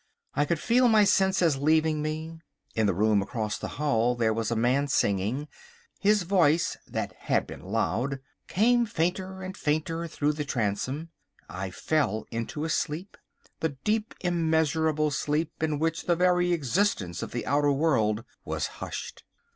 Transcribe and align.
I 0.33 0.45
could 0.45 0.57
feel 0.57 0.87
my 0.87 1.03
senses 1.03 1.57
leaving 1.57 2.01
me. 2.01 2.39
In 2.73 2.87
the 2.87 2.93
room 2.95 3.21
across 3.21 3.59
the 3.59 3.67
hall 3.77 4.15
there 4.15 4.33
was 4.33 4.49
a 4.49 4.55
man 4.55 4.87
singing. 4.87 5.47
His 5.99 6.23
voice, 6.23 6.75
that 6.87 7.13
had 7.15 7.45
been 7.45 7.59
loud, 7.61 8.19
came 8.47 8.87
fainter 8.87 9.43
and 9.43 9.55
fainter 9.55 10.07
through 10.07 10.33
the 10.33 10.43
transom. 10.43 11.09
I 11.47 11.69
fell 11.69 12.25
into 12.31 12.63
a 12.65 12.69
sleep, 12.71 13.15
the 13.59 13.77
deep 13.83 14.15
immeasurable 14.21 15.11
sleep 15.11 15.61
in 15.61 15.77
which 15.77 16.05
the 16.07 16.15
very 16.15 16.51
existence 16.51 17.21
of 17.21 17.29
the 17.31 17.45
outer 17.45 17.71
world 17.71 18.23
was 18.43 18.65
hushed. 18.81 19.23